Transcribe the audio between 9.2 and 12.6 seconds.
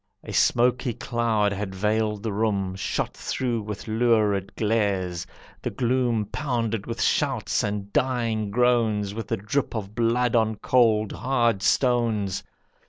the drip of blood on cold, hard stones.